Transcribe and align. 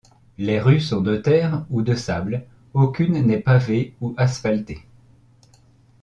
Les 0.39 0.59
rues 0.59 0.79
sont 0.79 1.01
de 1.01 1.15
terre 1.15 1.67
et 1.71 1.83
de 1.83 1.93
sable, 1.93 2.47
aucune 2.73 3.23
n'est 3.23 3.37
pavée 3.37 3.93
ou 4.01 4.15
asphaltée. 4.17 4.83